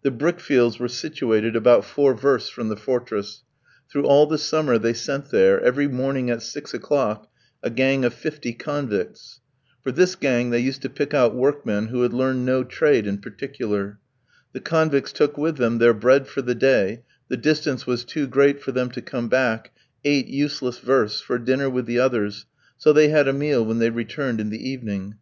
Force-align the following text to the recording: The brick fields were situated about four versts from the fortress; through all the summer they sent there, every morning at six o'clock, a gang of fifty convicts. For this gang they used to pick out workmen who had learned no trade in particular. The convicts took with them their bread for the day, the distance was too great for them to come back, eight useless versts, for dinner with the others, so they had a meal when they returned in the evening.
The 0.00 0.10
brick 0.10 0.40
fields 0.40 0.78
were 0.78 0.88
situated 0.88 1.54
about 1.54 1.84
four 1.84 2.14
versts 2.14 2.48
from 2.48 2.68
the 2.70 2.74
fortress; 2.76 3.42
through 3.90 4.04
all 4.06 4.24
the 4.24 4.38
summer 4.38 4.78
they 4.78 4.94
sent 4.94 5.30
there, 5.30 5.60
every 5.60 5.86
morning 5.86 6.30
at 6.30 6.40
six 6.40 6.72
o'clock, 6.72 7.28
a 7.62 7.68
gang 7.68 8.02
of 8.02 8.14
fifty 8.14 8.54
convicts. 8.54 9.40
For 9.82 9.92
this 9.92 10.14
gang 10.14 10.48
they 10.48 10.58
used 10.58 10.80
to 10.80 10.88
pick 10.88 11.12
out 11.12 11.34
workmen 11.34 11.88
who 11.88 12.00
had 12.00 12.14
learned 12.14 12.46
no 12.46 12.64
trade 12.64 13.06
in 13.06 13.18
particular. 13.18 13.98
The 14.54 14.60
convicts 14.60 15.12
took 15.12 15.36
with 15.36 15.58
them 15.58 15.76
their 15.76 15.92
bread 15.92 16.28
for 16.28 16.40
the 16.40 16.54
day, 16.54 17.02
the 17.28 17.36
distance 17.36 17.86
was 17.86 18.06
too 18.06 18.26
great 18.26 18.62
for 18.62 18.72
them 18.72 18.90
to 18.92 19.02
come 19.02 19.28
back, 19.28 19.72
eight 20.02 20.28
useless 20.28 20.78
versts, 20.78 21.20
for 21.20 21.36
dinner 21.38 21.68
with 21.68 21.84
the 21.84 21.98
others, 21.98 22.46
so 22.78 22.90
they 22.90 23.08
had 23.10 23.28
a 23.28 23.34
meal 23.34 23.62
when 23.66 23.80
they 23.80 23.90
returned 23.90 24.40
in 24.40 24.48
the 24.48 24.66
evening. 24.70 25.16